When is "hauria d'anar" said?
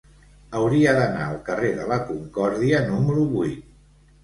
0.59-1.27